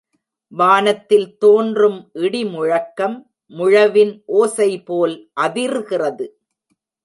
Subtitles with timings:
[0.51, 3.17] வானத்தில் தோன்றும் இடி முழக்கம்,
[3.51, 6.27] முழவின் ஓசைபோல் அதிர்கிறது.